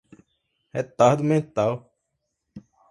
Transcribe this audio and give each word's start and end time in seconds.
retardo 0.73 1.21
mental 1.23 1.73